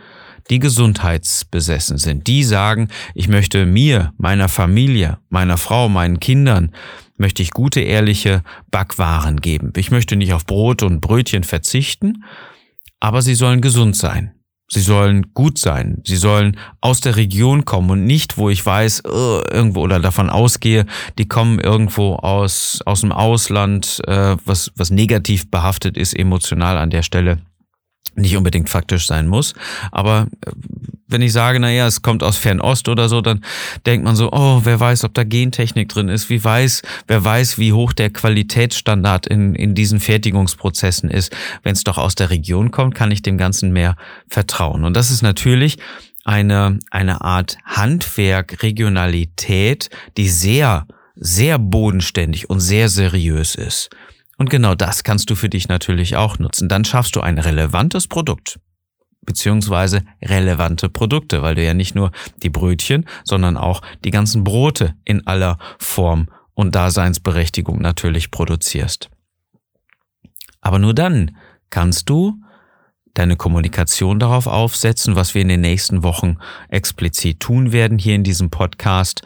die 0.50 0.58
gesundheitsbesessen 0.58 1.98
sind. 1.98 2.26
Die 2.26 2.44
sagen, 2.44 2.88
ich 3.14 3.28
möchte 3.28 3.66
mir, 3.66 4.12
meiner 4.16 4.48
Familie, 4.48 5.18
meiner 5.28 5.58
Frau, 5.58 5.88
meinen 5.88 6.20
Kindern, 6.20 6.72
möchte 7.16 7.42
ich 7.42 7.50
gute, 7.50 7.80
ehrliche 7.80 8.42
Backwaren 8.70 9.40
geben. 9.40 9.72
Ich 9.76 9.90
möchte 9.90 10.16
nicht 10.16 10.32
auf 10.32 10.46
Brot 10.46 10.82
und 10.82 11.00
Brötchen 11.00 11.44
verzichten, 11.44 12.24
aber 13.00 13.22
sie 13.22 13.34
sollen 13.34 13.60
gesund 13.60 13.96
sein. 13.96 14.35
Sie 14.68 14.80
sollen 14.80 15.32
gut 15.32 15.58
sein. 15.58 16.02
Sie 16.04 16.16
sollen 16.16 16.56
aus 16.80 17.00
der 17.00 17.16
Region 17.16 17.64
kommen 17.64 17.90
und 17.90 18.04
nicht, 18.04 18.36
wo 18.36 18.50
ich 18.50 18.64
weiß, 18.64 19.04
uh, 19.06 19.42
irgendwo 19.50 19.80
oder 19.80 20.00
davon 20.00 20.28
ausgehe, 20.28 20.86
die 21.18 21.28
kommen 21.28 21.60
irgendwo 21.60 22.14
aus, 22.14 22.80
aus 22.84 23.02
dem 23.02 23.12
Ausland, 23.12 24.00
äh, 24.06 24.36
was, 24.44 24.72
was 24.76 24.90
negativ 24.90 25.50
behaftet 25.50 25.96
ist, 25.96 26.18
emotional 26.18 26.78
an 26.78 26.90
der 26.90 27.02
Stelle 27.02 27.38
nicht 28.16 28.36
unbedingt 28.36 28.68
faktisch 28.68 29.06
sein 29.06 29.28
muss. 29.28 29.54
Aber 29.92 30.28
äh, 30.44 30.50
wenn 31.08 31.22
ich 31.22 31.32
sage, 31.32 31.60
naja, 31.60 31.86
es 31.86 32.02
kommt 32.02 32.22
aus 32.22 32.36
Fernost 32.36 32.88
oder 32.88 33.08
so, 33.08 33.20
dann 33.20 33.44
denkt 33.84 34.04
man 34.04 34.16
so, 34.16 34.32
oh, 34.32 34.62
wer 34.64 34.80
weiß, 34.80 35.04
ob 35.04 35.14
da 35.14 35.22
Gentechnik 35.22 35.88
drin 35.88 36.08
ist, 36.08 36.28
wie 36.30 36.42
weiß, 36.42 36.82
wer 37.06 37.24
weiß, 37.24 37.58
wie 37.58 37.72
hoch 37.72 37.92
der 37.92 38.10
Qualitätsstandard 38.10 39.26
in, 39.26 39.54
in 39.54 39.74
diesen 39.74 40.00
Fertigungsprozessen 40.00 41.10
ist. 41.10 41.34
Wenn 41.62 41.74
es 41.74 41.84
doch 41.84 41.98
aus 41.98 42.16
der 42.16 42.30
Region 42.30 42.70
kommt, 42.70 42.94
kann 42.94 43.12
ich 43.12 43.22
dem 43.22 43.38
Ganzen 43.38 43.72
mehr 43.72 43.96
vertrauen. 44.28 44.84
Und 44.84 44.96
das 44.96 45.10
ist 45.10 45.22
natürlich 45.22 45.78
eine, 46.24 46.80
eine 46.90 47.20
Art 47.20 47.56
Handwerk, 47.64 48.62
Regionalität, 48.62 49.90
die 50.16 50.28
sehr, 50.28 50.86
sehr 51.14 51.58
bodenständig 51.58 52.50
und 52.50 52.58
sehr 52.58 52.88
seriös 52.88 53.54
ist. 53.54 53.90
Und 54.36 54.50
genau 54.50 54.74
das 54.74 55.02
kannst 55.02 55.30
du 55.30 55.34
für 55.34 55.48
dich 55.48 55.68
natürlich 55.68 56.16
auch 56.16 56.38
nutzen. 56.38 56.68
Dann 56.68 56.84
schaffst 56.84 57.16
du 57.16 57.20
ein 57.20 57.38
relevantes 57.38 58.06
Produkt 58.06 58.58
beziehungsweise 59.26 60.02
relevante 60.22 60.88
Produkte, 60.88 61.42
weil 61.42 61.56
du 61.56 61.64
ja 61.64 61.74
nicht 61.74 61.94
nur 61.94 62.12
die 62.42 62.48
Brötchen, 62.48 63.04
sondern 63.24 63.56
auch 63.56 63.82
die 64.04 64.10
ganzen 64.10 64.44
Brote 64.44 64.94
in 65.04 65.26
aller 65.26 65.58
Form 65.78 66.28
und 66.54 66.74
Daseinsberechtigung 66.74 67.80
natürlich 67.80 68.30
produzierst. 68.30 69.10
Aber 70.62 70.78
nur 70.78 70.94
dann 70.94 71.36
kannst 71.68 72.08
du 72.08 72.40
deine 73.12 73.36
Kommunikation 73.36 74.18
darauf 74.18 74.46
aufsetzen, 74.46 75.16
was 75.16 75.34
wir 75.34 75.42
in 75.42 75.48
den 75.48 75.60
nächsten 75.60 76.02
Wochen 76.02 76.38
explizit 76.68 77.40
tun 77.40 77.72
werden 77.72 77.98
hier 77.98 78.14
in 78.14 78.24
diesem 78.24 78.50
Podcast. 78.50 79.22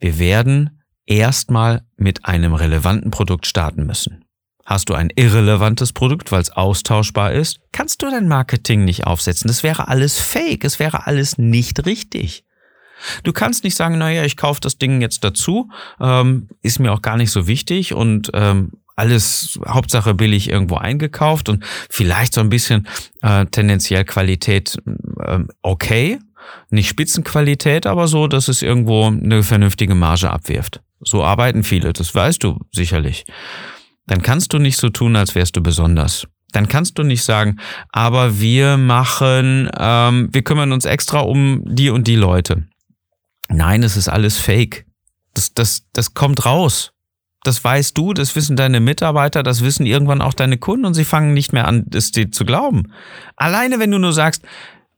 Wir 0.00 0.18
werden 0.18 0.82
erstmal 1.06 1.84
mit 1.96 2.24
einem 2.24 2.54
relevanten 2.54 3.10
Produkt 3.10 3.46
starten 3.46 3.84
müssen. 3.86 4.24
Hast 4.64 4.88
du 4.88 4.94
ein 4.94 5.10
irrelevantes 5.14 5.92
Produkt, 5.92 6.30
weil 6.30 6.40
es 6.40 6.50
austauschbar 6.50 7.32
ist, 7.32 7.58
kannst 7.72 8.02
du 8.02 8.10
dein 8.10 8.28
Marketing 8.28 8.84
nicht 8.84 9.06
aufsetzen. 9.06 9.48
Das 9.48 9.62
wäre 9.62 9.88
alles 9.88 10.20
fake, 10.20 10.64
es 10.64 10.78
wäre 10.78 11.06
alles 11.06 11.36
nicht 11.36 11.84
richtig. 11.84 12.44
Du 13.24 13.32
kannst 13.32 13.64
nicht 13.64 13.74
sagen, 13.74 13.98
naja, 13.98 14.24
ich 14.24 14.36
kaufe 14.36 14.60
das 14.60 14.78
Ding 14.78 15.00
jetzt 15.00 15.24
dazu, 15.24 15.68
ähm, 16.00 16.48
ist 16.62 16.78
mir 16.78 16.92
auch 16.92 17.02
gar 17.02 17.16
nicht 17.16 17.32
so 17.32 17.48
wichtig 17.48 17.94
und 17.94 18.30
ähm, 18.34 18.70
alles 18.94 19.58
Hauptsache 19.66 20.14
billig 20.14 20.48
irgendwo 20.48 20.76
eingekauft 20.76 21.48
und 21.48 21.64
vielleicht 21.90 22.34
so 22.34 22.40
ein 22.40 22.50
bisschen 22.50 22.86
äh, 23.22 23.46
tendenziell 23.46 24.04
Qualität 24.04 24.76
äh, 25.18 25.40
okay, 25.62 26.18
nicht 26.70 26.88
Spitzenqualität, 26.88 27.86
aber 27.86 28.06
so, 28.08 28.26
dass 28.26 28.48
es 28.48 28.62
irgendwo 28.62 29.06
eine 29.06 29.42
vernünftige 29.42 29.94
Marge 29.94 30.30
abwirft. 30.30 30.80
So 31.00 31.24
arbeiten 31.24 31.64
viele, 31.64 31.92
das 31.92 32.14
weißt 32.14 32.42
du 32.44 32.60
sicherlich 32.72 33.24
dann 34.12 34.20
kannst 34.20 34.52
du 34.52 34.58
nicht 34.58 34.76
so 34.76 34.90
tun, 34.90 35.16
als 35.16 35.34
wärst 35.34 35.56
du 35.56 35.62
besonders. 35.62 36.28
Dann 36.52 36.68
kannst 36.68 36.98
du 36.98 37.02
nicht 37.02 37.24
sagen, 37.24 37.56
aber 37.92 38.40
wir 38.40 38.76
machen, 38.76 39.70
ähm, 39.74 40.28
wir 40.30 40.42
kümmern 40.42 40.72
uns 40.72 40.84
extra 40.84 41.20
um 41.20 41.62
die 41.64 41.88
und 41.88 42.06
die 42.06 42.16
Leute. 42.16 42.64
Nein, 43.48 43.82
es 43.82 43.96
ist 43.96 44.10
alles 44.10 44.36
Fake. 44.36 44.84
Das, 45.32 45.54
das, 45.54 45.86
das 45.94 46.12
kommt 46.12 46.44
raus. 46.44 46.92
Das 47.42 47.64
weißt 47.64 47.96
du, 47.96 48.12
das 48.12 48.36
wissen 48.36 48.54
deine 48.54 48.80
Mitarbeiter, 48.80 49.42
das 49.42 49.64
wissen 49.64 49.86
irgendwann 49.86 50.20
auch 50.20 50.34
deine 50.34 50.58
Kunden 50.58 50.84
und 50.84 50.92
sie 50.92 51.06
fangen 51.06 51.32
nicht 51.32 51.54
mehr 51.54 51.66
an, 51.66 51.86
es 51.94 52.10
dir 52.10 52.30
zu 52.30 52.44
glauben. 52.44 52.92
Alleine, 53.36 53.78
wenn 53.78 53.92
du 53.92 53.98
nur 53.98 54.12
sagst, 54.12 54.44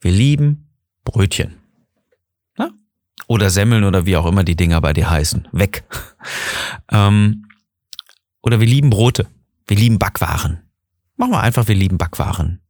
wir 0.01 0.11
lieben 0.11 0.73
Brötchen. 1.05 1.55
Na? 2.59 2.73
Oder 3.29 3.51
Semmeln 3.51 3.85
oder 3.85 4.07
wie 4.07 4.17
auch 4.17 4.27
immer 4.27 4.43
die 4.43 4.57
Dinger 4.57 4.81
bei 4.81 4.93
dir 4.93 5.09
heißen. 5.09 5.47
Weg. 5.53 5.85
ähm, 6.91 7.45
oder 8.45 8.61
wir 8.61 8.67
lieben 8.67 8.91
Brote. 8.91 9.27
Wir 9.67 9.77
lieben 9.77 9.99
Backwaren. 9.99 10.61
Machen 11.17 11.33
wir 11.33 11.41
einfach, 11.41 11.67
wir 11.67 11.75
lieben 11.75 11.97
Backwaren. 11.97 12.61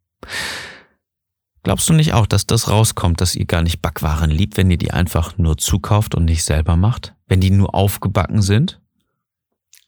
Glaubst 1.64 1.88
du 1.88 1.92
nicht 1.92 2.12
auch, 2.12 2.26
dass 2.26 2.46
das 2.46 2.68
rauskommt, 2.68 3.20
dass 3.20 3.34
ihr 3.34 3.46
gar 3.46 3.62
nicht 3.62 3.82
Backwaren 3.82 4.30
liebt, 4.30 4.56
wenn 4.56 4.70
ihr 4.70 4.76
die 4.76 4.92
einfach 4.92 5.36
nur 5.36 5.58
zukauft 5.58 6.14
und 6.14 6.26
nicht 6.26 6.44
selber 6.44 6.76
macht? 6.76 7.14
Wenn 7.26 7.40
die 7.40 7.50
nur 7.50 7.74
aufgebacken 7.74 8.40
sind? 8.40 8.80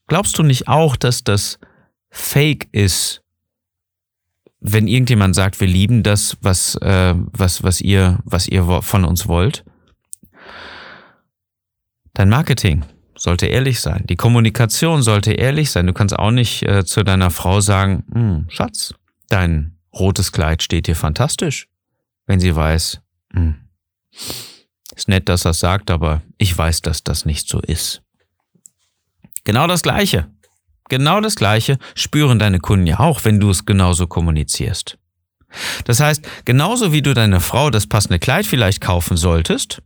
Glaubst 0.08 0.36
du 0.38 0.42
nicht 0.42 0.66
auch, 0.68 0.96
dass 0.96 1.22
das 1.22 1.58
Fake 2.10 2.68
ist, 2.72 3.22
wenn 4.60 4.88
irgendjemand 4.88 5.36
sagt, 5.36 5.60
wir 5.60 5.68
lieben 5.68 6.02
das, 6.02 6.36
was, 6.40 6.74
äh, 6.76 7.14
was, 7.14 7.62
was 7.62 7.80
ihr, 7.80 8.18
was 8.24 8.48
ihr 8.48 8.82
von 8.82 9.04
uns 9.04 9.28
wollt? 9.28 9.64
Dein 12.14 12.30
Marketing, 12.30 12.84
sollte 13.16 13.46
ehrlich 13.46 13.80
sein. 13.80 14.04
Die 14.08 14.16
Kommunikation 14.16 15.02
sollte 15.02 15.32
ehrlich 15.32 15.70
sein. 15.70 15.86
Du 15.86 15.92
kannst 15.92 16.18
auch 16.18 16.30
nicht 16.30 16.62
äh, 16.62 16.84
zu 16.84 17.02
deiner 17.02 17.30
Frau 17.30 17.60
sagen, 17.60 18.04
hm, 18.12 18.46
Schatz, 18.48 18.94
dein 19.28 19.76
rotes 19.92 20.32
Kleid 20.32 20.62
steht 20.62 20.86
dir 20.86 20.96
fantastisch. 20.96 21.68
Wenn 22.26 22.40
sie 22.40 22.54
weiß, 22.54 23.00
hm, 23.32 23.56
ist 24.94 25.08
nett, 25.08 25.28
dass 25.28 25.44
er 25.44 25.52
es 25.52 25.60
sagt, 25.60 25.90
aber 25.90 26.22
ich 26.38 26.56
weiß, 26.56 26.82
dass 26.82 27.04
das 27.04 27.24
nicht 27.24 27.48
so 27.48 27.60
ist. 27.60 28.02
Genau 29.44 29.66
das 29.66 29.82
Gleiche. 29.82 30.28
Genau 30.88 31.20
das 31.20 31.36
Gleiche 31.36 31.78
spüren 31.94 32.38
deine 32.38 32.60
Kunden 32.60 32.86
ja 32.86 33.00
auch, 33.00 33.24
wenn 33.24 33.40
du 33.40 33.50
es 33.50 33.64
genauso 33.66 34.06
kommunizierst. 34.06 34.98
Das 35.84 36.00
heißt, 36.00 36.26
genauso 36.44 36.92
wie 36.92 37.02
du 37.02 37.14
deiner 37.14 37.40
Frau 37.40 37.70
das 37.70 37.86
passende 37.86 38.18
Kleid 38.18 38.46
vielleicht 38.46 38.80
kaufen 38.80 39.16
solltest, 39.16 39.82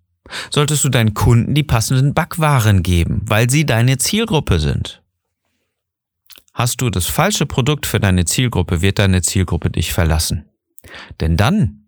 solltest 0.50 0.84
du 0.84 0.88
deinen 0.88 1.14
Kunden 1.14 1.54
die 1.54 1.62
passenden 1.62 2.14
Backwaren 2.14 2.82
geben, 2.82 3.22
weil 3.26 3.50
sie 3.50 3.66
deine 3.66 3.98
Zielgruppe 3.98 4.58
sind. 4.58 5.02
Hast 6.52 6.80
du 6.80 6.90
das 6.90 7.06
falsche 7.06 7.46
Produkt 7.46 7.86
für 7.86 8.00
deine 8.00 8.24
Zielgruppe, 8.24 8.82
wird 8.82 8.98
deine 8.98 9.22
Zielgruppe 9.22 9.70
dich 9.70 9.92
verlassen. 9.92 10.46
Denn 11.20 11.36
dann 11.36 11.86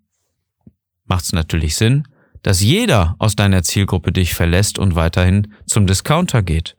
macht 1.04 1.24
es 1.24 1.32
natürlich 1.32 1.76
Sinn, 1.76 2.06
dass 2.42 2.60
jeder 2.60 3.14
aus 3.18 3.36
deiner 3.36 3.62
Zielgruppe 3.62 4.12
dich 4.12 4.34
verlässt 4.34 4.78
und 4.78 4.94
weiterhin 4.94 5.54
zum 5.66 5.86
Discounter 5.86 6.42
geht. 6.42 6.76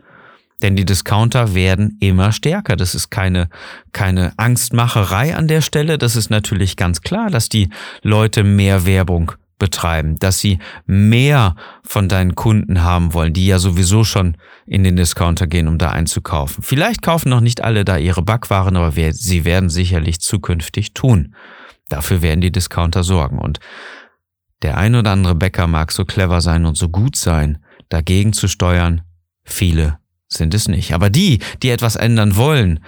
Denn 0.62 0.76
die 0.76 0.86
Discounter 0.86 1.56
werden 1.56 1.98
immer 2.00 2.32
stärker. 2.32 2.76
Das 2.78 2.96
ist 2.96 3.10
keine, 3.10 3.50
keine 3.92 4.34
Angstmacherei 4.38 5.36
an 5.36 5.48
der 5.48 5.62
Stelle. 5.62 5.98
Das 5.98 6.16
ist 6.16 6.30
natürlich 6.30 6.78
ganz 6.78 7.02
klar, 7.02 7.30
dass 7.30 7.50
die 7.50 7.70
Leute 8.02 8.44
mehr 8.44 8.86
Werbung 8.86 9.34
betreiben, 9.64 10.20
dass 10.20 10.40
sie 10.40 10.60
mehr 10.86 11.56
von 11.86 12.10
deinen 12.10 12.36
Kunden 12.36 12.84
haben 12.84 13.14
wollen, 13.14 13.32
die 13.32 13.48
ja 13.48 13.60
sowieso 13.60 14.04
schon 14.04 14.36
in 14.66 14.84
den 14.84 14.98
Discounter 14.98 15.48
gehen, 15.48 15.70
um 15.70 15.78
da 15.78 15.92
einzukaufen. 15.92 16.66
Vielleicht 16.66 17.02
kaufen 17.02 17.30
noch 17.30 17.40
nicht 17.40 17.64
alle 17.64 17.86
da 17.86 17.96
ihre 17.96 18.22
Backwaren, 18.22 18.76
aber 18.76 18.92
sie 19.14 19.46
werden 19.46 19.70
sicherlich 19.70 20.20
zukünftig 20.20 20.94
tun. 20.94 21.34
Dafür 21.88 22.22
werden 22.22 22.42
die 22.42 22.52
Discounter 22.52 23.06
sorgen. 23.06 23.40
Und 23.40 23.62
der 24.64 24.78
ein 24.78 24.96
oder 24.96 25.12
andere 25.12 25.36
Bäcker 25.36 25.68
mag 25.68 25.94
so 25.94 26.04
clever 26.04 26.42
sein 26.42 26.66
und 26.66 26.76
so 26.76 26.90
gut 26.90 27.16
sein, 27.16 27.64
dagegen 27.88 28.34
zu 28.34 28.50
steuern. 28.50 29.04
Viele 29.46 29.98
sind 30.28 30.54
es 30.54 30.68
nicht. 30.68 30.94
Aber 30.94 31.10
die, 31.10 31.40
die 31.62 31.70
etwas 31.70 31.96
ändern 31.96 32.36
wollen, 32.36 32.84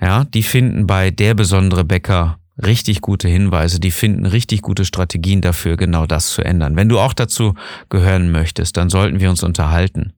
ja, 0.00 0.24
die 0.24 0.42
finden 0.42 0.86
bei 0.86 1.10
der 1.10 1.34
besondere 1.34 1.84
Bäcker 1.84 2.38
richtig 2.62 3.00
gute 3.00 3.28
Hinweise, 3.28 3.80
die 3.80 3.90
finden 3.90 4.26
richtig 4.26 4.62
gute 4.62 4.84
Strategien 4.84 5.40
dafür, 5.40 5.76
genau 5.76 6.06
das 6.06 6.30
zu 6.30 6.42
ändern. 6.42 6.76
Wenn 6.76 6.88
du 6.88 6.98
auch 6.98 7.12
dazu 7.12 7.54
gehören 7.88 8.30
möchtest, 8.30 8.76
dann 8.76 8.90
sollten 8.90 9.20
wir 9.20 9.30
uns 9.30 9.42
unterhalten. 9.42 10.12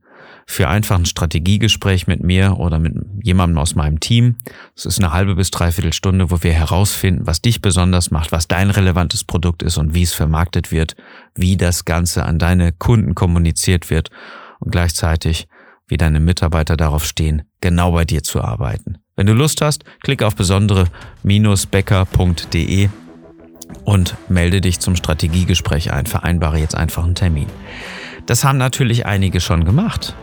Für 0.46 0.68
einfach 0.68 0.98
ein 0.98 1.04
Strategiegespräch 1.04 2.06
mit 2.06 2.22
mir 2.22 2.56
oder 2.58 2.78
mit 2.78 2.94
jemandem 3.22 3.58
aus 3.58 3.74
meinem 3.74 4.00
Team. 4.00 4.36
Es 4.74 4.86
ist 4.86 4.98
eine 4.98 5.12
halbe 5.12 5.34
bis 5.34 5.50
dreiviertel 5.50 5.92
Stunde, 5.92 6.30
wo 6.30 6.42
wir 6.42 6.54
herausfinden, 6.54 7.26
was 7.26 7.42
dich 7.42 7.60
besonders 7.60 8.10
macht, 8.10 8.32
was 8.32 8.48
dein 8.48 8.70
relevantes 8.70 9.24
Produkt 9.24 9.62
ist 9.62 9.76
und 9.76 9.92
wie 9.92 10.04
es 10.04 10.14
vermarktet 10.14 10.72
wird, 10.72 10.96
wie 11.34 11.58
das 11.58 11.84
Ganze 11.84 12.24
an 12.24 12.38
deine 12.38 12.72
Kunden 12.72 13.14
kommuniziert 13.14 13.90
wird 13.90 14.10
und 14.60 14.70
gleichzeitig 14.72 15.48
wie 15.86 15.98
deine 15.98 16.20
Mitarbeiter 16.20 16.78
darauf 16.78 17.04
stehen, 17.04 17.42
genau 17.60 17.92
bei 17.92 18.06
dir 18.06 18.22
zu 18.22 18.42
arbeiten. 18.42 18.98
Wenn 19.18 19.26
du 19.26 19.32
Lust 19.32 19.60
hast, 19.62 19.84
klick 20.04 20.22
auf 20.22 20.36
besondere-becker.de 20.36 22.88
und 23.84 24.14
melde 24.28 24.60
dich 24.60 24.78
zum 24.78 24.94
Strategiegespräch 24.94 25.92
ein. 25.92 26.06
Vereinbare 26.06 26.58
jetzt 26.58 26.76
einfach 26.76 27.02
einen 27.02 27.16
Termin. 27.16 27.48
Das 28.26 28.44
haben 28.44 28.58
natürlich 28.58 29.06
einige 29.06 29.40
schon 29.40 29.64
gemacht. 29.64 30.14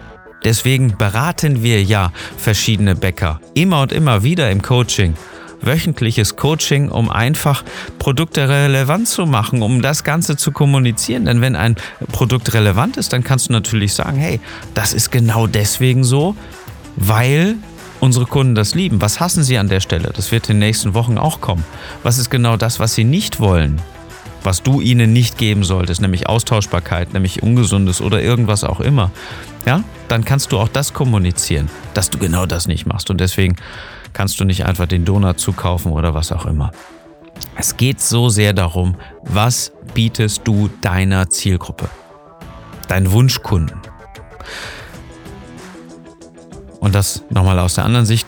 Deswegen 0.46 0.96
beraten 0.98 1.62
wir 1.62 1.84
ja 1.84 2.14
verschiedene 2.38 2.96
Bäcker 2.96 3.42
immer 3.54 3.82
und 3.82 3.92
immer 3.92 4.24
wieder 4.24 4.50
im 4.50 4.62
Coaching. 4.62 5.16
Wöchentliches 5.60 6.38
Coaching, 6.38 6.88
um 6.88 7.10
einfach 7.10 7.66
Produkte 8.00 8.48
relevant 8.48 9.10
zu 9.10 9.25
machen, 9.25 9.62
um 9.62 9.82
das 9.82 10.06
Ganze 10.06 10.38
zu 10.38 10.54
kommunizieren. 10.54 11.25
Denn 11.25 11.42
wenn 11.42 11.58
ein 11.58 11.75
Produkt 12.14 12.54
relevant 12.54 12.96
ist, 12.96 13.12
dann 13.12 13.25
kannst 13.25 13.50
du 13.50 13.52
natürlich 13.52 13.94
sagen, 13.94 14.18
hey, 14.18 14.40
das 14.74 14.94
ist 14.94 15.12
genau 15.12 15.48
deswegen 15.48 16.06
so, 16.06 16.38
weil 16.96 17.58
unsere 18.06 18.26
Kunden 18.26 18.56
das 18.56 18.76
lieben. 18.76 19.02
Was 19.02 19.20
hassen 19.20 19.44
sie 19.44 19.58
an 19.58 19.68
der 19.68 19.82
Stelle? 19.82 20.12
Das 20.16 20.32
wird 20.32 20.48
in 20.50 20.56
den 20.56 20.60
nächsten 20.60 20.94
Wochen 20.94 21.18
auch 21.18 21.42
kommen. 21.42 21.66
Was 22.04 22.18
ist 22.18 22.30
genau 22.30 22.56
das, 22.56 22.80
was 22.80 22.96
sie 22.96 23.04
nicht 23.04 23.40
wollen? 23.40 23.82
Was 24.44 24.62
du 24.62 24.80
ihnen 24.80 25.12
nicht 25.12 25.40
geben 25.40 25.64
solltest, 25.64 26.02
nämlich 26.02 26.30
Austauschbarkeit, 26.30 27.14
nämlich 27.14 27.42
Ungesundes 27.42 28.00
oder 28.00 28.22
irgendwas 28.22 28.64
auch 28.64 28.80
immer. 28.80 29.12
Ja, 29.66 29.84
dann 30.08 30.24
kannst 30.24 30.52
du 30.52 30.60
auch 30.60 30.70
das 30.70 30.94
kommunizieren, 30.94 31.70
dass 31.96 32.12
du 32.12 32.20
genau 32.20 32.46
das 32.46 32.68
nicht 32.68 32.86
machst. 32.86 33.10
Und 33.10 33.20
deswegen 33.20 33.56
kannst 34.14 34.40
du 34.40 34.46
nicht 34.46 34.66
einfach 34.66 34.86
den 34.86 35.04
Donut 35.04 35.40
zukaufen 35.40 35.92
oder 35.92 36.14
was 36.14 36.32
auch 36.32 36.46
immer. 36.46 36.72
Es 37.56 37.76
geht 37.76 38.00
so 38.00 38.30
sehr 38.30 38.54
darum, 38.54 38.96
was 39.24 39.72
bietest 39.96 40.42
du 40.46 40.70
deiner 40.82 41.30
Zielgruppe, 41.30 41.90
deinen 42.88 43.12
Wunschkunden. 43.12 43.82
Und 46.86 46.94
das 46.94 47.24
nochmal 47.32 47.58
aus 47.58 47.74
der 47.74 47.84
anderen 47.84 48.06
Sicht 48.06 48.27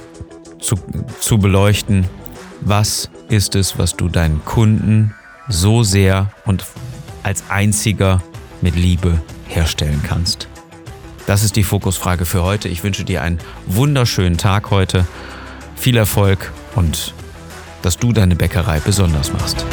zu, 0.59 0.77
zu 1.19 1.37
beleuchten. 1.37 2.07
Was 2.61 3.07
ist 3.29 3.53
es, 3.53 3.77
was 3.77 3.95
du 3.95 4.09
deinen 4.09 4.43
Kunden 4.45 5.13
so 5.47 5.83
sehr 5.83 6.31
und 6.43 6.65
als 7.21 7.43
einziger 7.49 8.23
mit 8.61 8.75
Liebe 8.75 9.21
herstellen 9.47 10.01
kannst? 10.01 10.47
Das 11.27 11.43
ist 11.43 11.55
die 11.55 11.63
Fokusfrage 11.63 12.25
für 12.25 12.41
heute. 12.41 12.67
Ich 12.67 12.83
wünsche 12.83 13.03
dir 13.03 13.21
einen 13.21 13.37
wunderschönen 13.67 14.39
Tag 14.39 14.71
heute. 14.71 15.05
Viel 15.75 15.95
Erfolg 15.95 16.51
und 16.73 17.13
dass 17.83 17.97
du 17.97 18.11
deine 18.11 18.35
Bäckerei 18.35 18.79
besonders 18.79 19.31
machst. 19.33 19.67